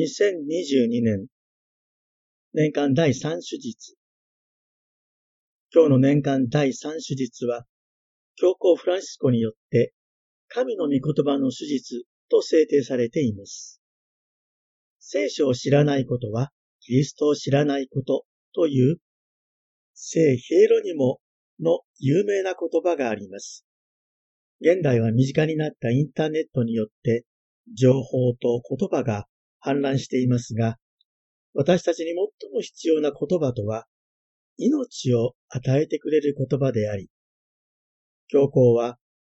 [0.00, 1.26] 2022年
[2.54, 3.96] 年間第3手術
[5.74, 7.66] 今日の年間第3手術は
[8.36, 9.92] 教皇フランシスコによって
[10.48, 13.82] 神の御言葉の手術と制定されています。
[15.00, 18.24] 聖書を知らないことはキリストを知らないこと
[18.54, 18.96] という
[19.92, 21.18] 聖ヘイロニモ
[21.60, 23.66] の有名な言葉があります。
[24.62, 27.26] 現代は身近になったインターネットによって
[27.76, 29.26] 情報と言葉が
[29.64, 30.76] 氾濫していますが、
[31.54, 33.86] 私たちに最も必要な言葉とは、
[34.56, 37.08] 命を与えてくれる言葉であり、
[38.28, 38.98] 教皇は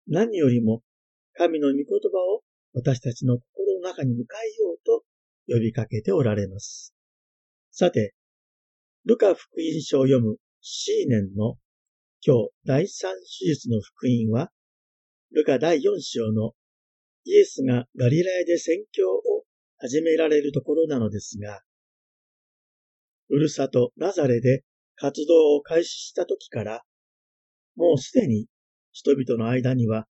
[0.08, 0.82] 何よりも
[1.34, 4.16] 神の御言葉を私たちの心の中に迎え
[4.62, 5.04] ようと
[5.46, 6.94] 呼びかけておられます。
[7.70, 8.14] さて、
[9.04, 11.56] ルカ福音書を読むシーネンの
[12.26, 14.50] 今日第三手術の福音は、
[15.32, 16.52] ルカ第四章の
[17.24, 19.22] イエスがガリラヤで宣教を
[19.82, 21.62] 始められるところなのですが、
[23.28, 24.62] ふるさとナザレで
[24.94, 26.82] 活動を開始した時から、
[27.76, 28.46] もうすでに
[28.92, 30.06] 人々の間には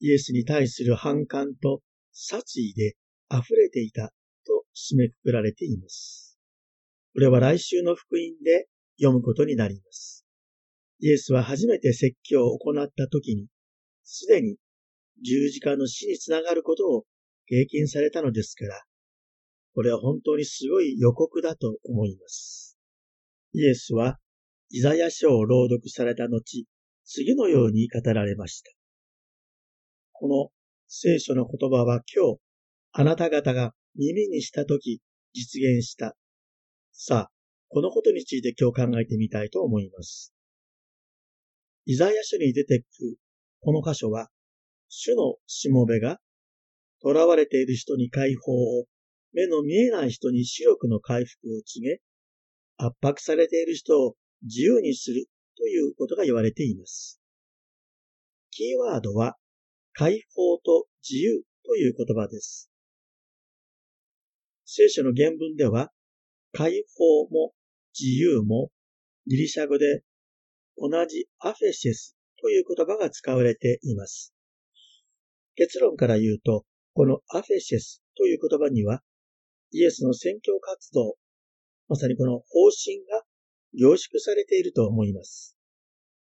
[0.00, 1.80] イエスに対する反感と
[2.12, 2.94] 殺意で
[3.32, 4.12] 溢れていた
[4.46, 6.38] と締めくくられています。
[7.14, 8.68] これは来週の福音で
[8.98, 10.26] 読むことになります。
[11.00, 13.46] イエスは初めて説教を行った時に、
[14.04, 14.56] すでに
[15.24, 17.04] 十字架の死につながることを
[17.46, 18.82] 経験されたのですから、
[19.76, 22.78] これは本当にすごい予告だと思います。
[23.52, 24.18] イエスは、
[24.70, 26.64] イザヤ書を朗読された後、
[27.04, 28.70] 次のように語られました。
[30.12, 30.48] この
[30.88, 32.40] 聖書の言葉は今日、
[32.92, 35.02] あなた方が耳にしたとき
[35.34, 36.16] 実現した。
[36.92, 37.30] さあ、
[37.68, 40.32] このことについて今日考えてみたいと思います。
[41.84, 43.18] イザヤ書に出てくる
[43.60, 44.30] この箇所は、
[44.88, 46.18] 主のしもべが
[47.02, 48.86] 囚われている人に解放を
[49.32, 52.00] 目の見えない人に視力の回復を告げ、
[52.78, 57.20] 圧迫されている人を自由にするということが言われています。
[58.50, 59.36] キーワードは、
[59.92, 62.70] 解放と自由という言葉です。
[64.64, 65.90] 聖書の原文では、
[66.52, 67.52] 解放も
[67.98, 68.70] 自由も
[69.26, 70.02] ギリシャ語で
[70.76, 74.34] 同じアフェシェスという言葉が使われています。
[75.54, 76.64] 結論から言うと、
[76.94, 79.02] このアフェシェスという言葉には、
[79.72, 81.16] イエスの宣教活動、
[81.88, 83.22] まさにこの方針が
[83.74, 85.56] 凝縮されていると思います。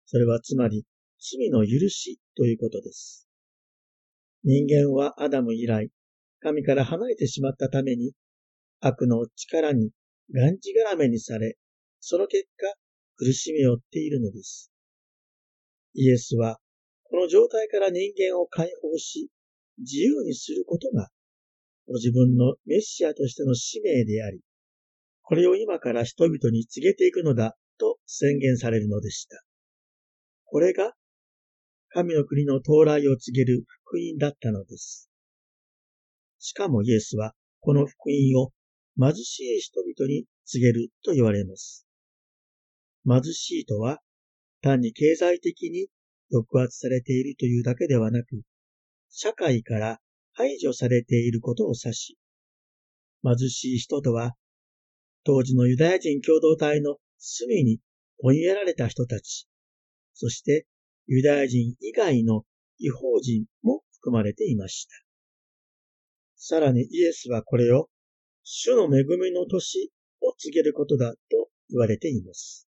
[0.05, 0.85] それはつまり
[1.19, 3.27] 罪の許しということです。
[4.43, 5.89] 人間はアダム以来、
[6.39, 8.13] 神から離れてしまったために、
[8.79, 9.91] 悪の力に
[10.33, 11.57] がんじがらめにされ、
[11.99, 12.73] その結果、
[13.17, 14.71] 苦しみを負っているのです。
[15.95, 16.59] イエスは、
[17.03, 19.29] この状態から人間を解放し、
[19.79, 21.09] 自由にすることが
[21.87, 24.41] ご自分のメシアとしての使命であり、
[25.21, 29.41] これを今から人々に告げていくのだと宣言されるのでした。
[30.45, 30.93] これが
[31.89, 35.09] 神の国の到来を告げる福音だったのです。
[36.39, 38.51] しかもイエスはこの福音を
[38.99, 41.85] 貧しい人々に告げると言われます。
[43.05, 43.99] 貧しいとは
[44.61, 45.87] 単に経済的に
[46.31, 48.41] 抑圧されているというだけではなく、
[49.09, 49.99] 社会から
[50.37, 52.17] 排除されていることを指し、
[53.23, 54.35] 貧しい人とは、
[55.23, 57.79] 当時のユダヤ人共同体の隅に
[58.19, 59.47] 追いやられた人たち、
[60.13, 60.67] そして
[61.07, 62.43] ユダヤ人以外の
[62.77, 64.93] 違法人も含まれていました。
[66.35, 67.89] さらにイエスはこれを
[68.43, 71.17] 主の恵みの年を告げることだと
[71.69, 72.67] 言われています。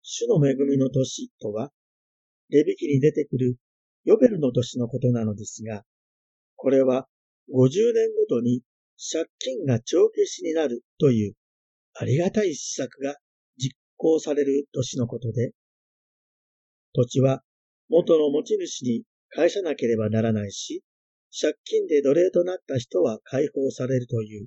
[0.00, 1.70] 主の恵みの年とは、
[2.48, 3.56] レビキに出てくる
[4.04, 5.84] ヨベルの年のことなのですが、
[6.62, 7.08] これは
[7.52, 8.62] 50年ごとに
[8.96, 11.34] 借金が帳消しになるという
[11.94, 13.16] ありがたい施策が
[13.58, 15.50] 実行される年のことで、
[16.94, 17.42] 土地は
[17.88, 20.84] 元の持ち主に返さなければならないし、
[21.36, 24.46] 借金で奴隷となった人は解放されるという、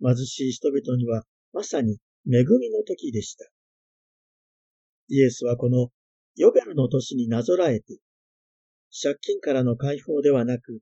[0.00, 3.44] 貧しい人々にはまさに恵みの時でした。
[5.08, 5.88] イエスはこの
[6.36, 7.98] ヨベルの年になぞらえて、
[9.02, 10.80] 借金からの解放ではなく、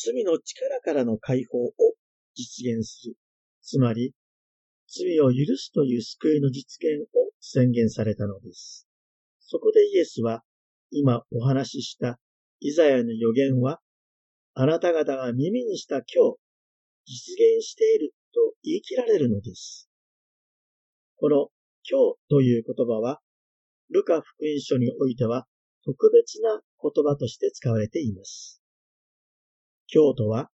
[0.00, 1.72] 罪の力からの解放を
[2.34, 3.16] 実現する。
[3.62, 4.14] つまり、
[4.86, 8.86] 罪を許すという救いの実現を宣言されたのです。
[9.40, 10.44] そこでイエスは、
[10.92, 12.20] 今お話しした
[12.60, 13.80] イザヤの予言は、
[14.54, 16.38] あなた方が耳にした今日、
[17.04, 19.90] 実現していると言い切られるのです。
[21.16, 21.48] この
[21.90, 23.20] 今日という言葉は、
[23.90, 25.46] ルカ福音書においては
[25.84, 28.62] 特別な言葉として使われています。
[29.88, 30.48] 京都は、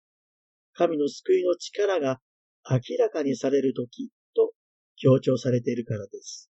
[0.72, 2.20] 神の救いの力が
[2.69, 4.52] 明らかにされるときと
[4.96, 6.50] 強調されているからです。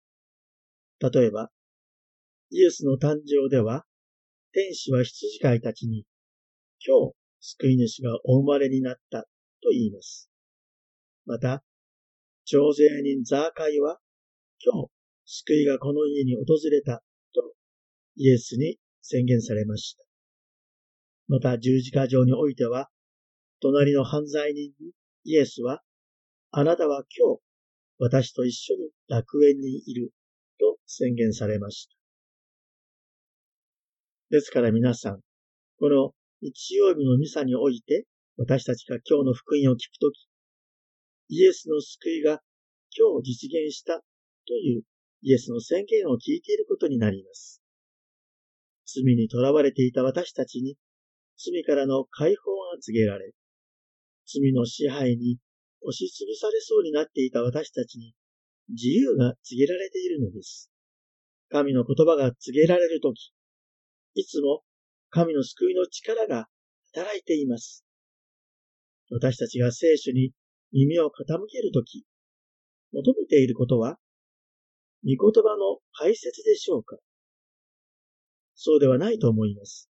[1.00, 1.50] 例えば、
[2.52, 3.86] イエスの誕生では、
[4.52, 6.06] 天使は羊飼いたちに、
[6.86, 9.24] 今日、救い主がお生まれになった
[9.62, 10.30] と言います。
[11.26, 11.64] また、
[12.46, 14.00] 徴税人ザーカイは、
[14.64, 14.92] 今日、
[15.26, 17.02] 救いがこの家に訪れた
[17.34, 17.54] と
[18.16, 20.03] イエスに宣言されました。
[21.28, 22.90] また十字架上においては、
[23.62, 24.92] 隣の犯罪人に
[25.24, 25.82] イエスは、
[26.52, 27.42] あなたは今日、
[27.98, 30.12] 私と一緒に楽園にいる
[30.60, 31.96] と宣言されました。
[34.30, 35.22] ですから皆さん、
[35.80, 38.06] この日曜日のミサにおいて、
[38.38, 40.28] 私たちが今日の福音を聞くとき、
[41.30, 42.42] イエスの救いが
[42.98, 44.02] 今日実現した
[44.48, 44.84] という
[45.22, 47.62] イエスの宣言を聞いていることになります。
[48.86, 50.76] 罪に囚われていた私たちに
[51.38, 53.34] 罪からの解放が告げられ、
[54.26, 55.38] 罪の支配に
[55.82, 58.14] 押しつぶされそうになっていた私たちに
[58.70, 60.72] 自由が告げられているのです。
[61.50, 63.34] 神の言葉が告げられるとき、
[64.16, 64.64] いつも
[65.10, 66.48] 神の救いの力が
[66.94, 67.86] 働いています。
[69.12, 70.32] 私たちが聖書に
[70.72, 71.12] 耳を傾
[71.52, 72.06] けるとき、
[72.94, 73.98] 求めていることは、
[75.04, 76.98] 御言葉の解説でしょうか？
[78.56, 79.90] そうではないと思います。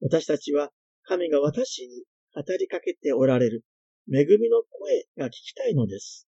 [0.00, 0.70] 私たちは
[1.04, 2.04] 神が私に
[2.34, 3.64] 語りかけておられる
[4.12, 6.28] 恵みの声が聞きたいのです。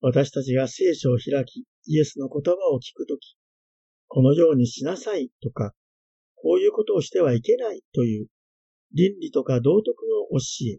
[0.00, 3.36] 私たちが聖書を開き、イエスの言葉を聞くとき、
[4.08, 5.72] このようにしなさいとか、
[6.34, 8.26] こういうことをしてはいけないという
[8.94, 9.88] 倫理とか道徳
[10.32, 10.78] の教え、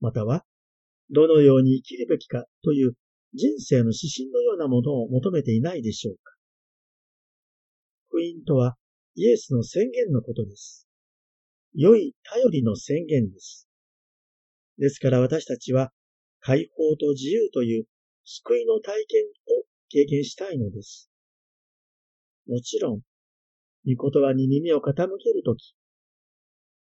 [0.00, 0.44] または
[1.10, 2.94] どのように生きるべきかという
[3.34, 6.32] 人生の指針のようなものを求めていないでしょうか。
[8.08, 8.76] 福音とは
[9.14, 10.85] イエスの宣言のことです。
[11.76, 13.68] 良い頼りの宣言です。
[14.78, 15.92] ですから私たちは
[16.40, 17.84] 解放と自由という
[18.24, 19.24] 救いの体験
[19.58, 21.10] を経験したいのです。
[22.48, 23.00] もちろん、
[23.86, 25.74] 御言葉に耳を傾けるとき、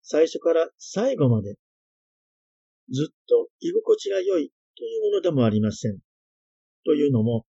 [0.03, 1.57] 最初から最後まで
[2.93, 5.99] ずっと居心地が良いというものでもありません。
[6.85, 7.47] というのも、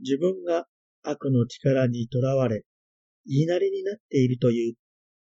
[0.00, 0.66] 自分が
[1.02, 2.62] 悪の力にとらわれ、
[3.26, 4.74] 言いなりになっているという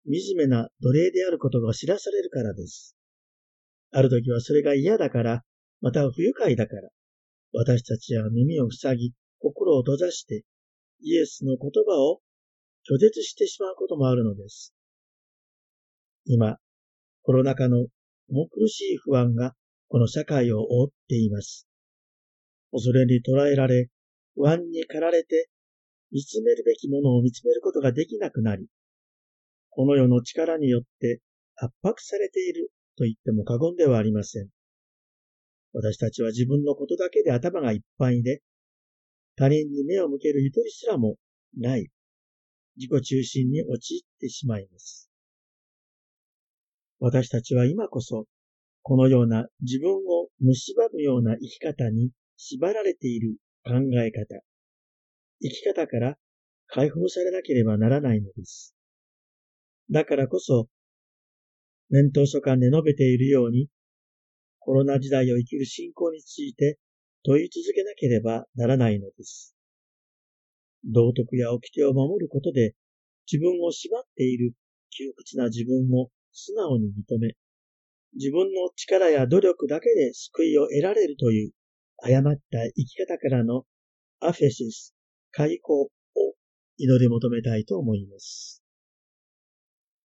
[0.10, 2.96] 惨めな奴隷であることが知らされるからです。
[3.92, 5.44] ある時はそれが嫌だから、
[5.82, 6.90] また不愉快だから、
[7.54, 10.44] 私たちは耳を塞ぎ、心を閉ざして、
[11.02, 12.22] イエスの言葉を
[12.90, 14.74] 拒絶してしまうこともあるのです。
[16.26, 16.58] 今、
[17.22, 17.88] コロナ禍の
[18.30, 19.54] 重苦しい不安が
[19.88, 21.68] この社会を覆っています。
[22.72, 23.90] 恐れに捉えられ、
[24.36, 25.50] 不安に駆られて、
[26.12, 28.68] 見つめるべきものを見つめることができなくなり、
[29.80, 31.22] この世の力によって
[31.56, 34.50] 圧迫されていると言っても過言ではありません。
[35.72, 38.42] 私たちは自分のことだけで頭がいっぱいで、
[39.38, 41.16] 他人に目を向けるゆとりすらも
[41.58, 41.88] ない、
[42.76, 45.10] 自己中心に陥ってしまいます。
[47.00, 48.26] 私たちは今こそ、
[48.82, 54.42] このような自分を蝕むような生き方に縛られている考え方、
[55.42, 56.18] 生き方から
[56.68, 58.76] 解放されなければならないのです。
[59.92, 60.68] だからこそ、
[61.90, 63.70] 年頭書簡で述べているように、
[64.60, 66.78] コロナ時代を生きる信仰について
[67.24, 69.56] 問い続けなければならないのです。
[70.86, 72.76] 道徳や掟を守ることで
[73.32, 74.54] 自分を縛っている
[74.92, 77.34] 窮屈な自分を素直に認め、
[78.14, 81.52] 自分の力や努力だけで救いを得られるという
[81.98, 82.42] 誤った
[82.76, 83.66] 生き方からの
[84.20, 84.94] アフェシス、
[85.32, 85.90] 解放を
[86.78, 88.59] 祈り求めたいと思います。